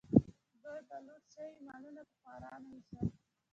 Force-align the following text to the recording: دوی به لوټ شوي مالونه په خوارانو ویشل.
دوی 0.63 0.81
به 0.87 0.97
لوټ 1.05 1.23
شوي 1.33 1.55
مالونه 1.67 2.01
په 2.09 2.13
خوارانو 2.21 2.67
ویشل. 2.71 3.07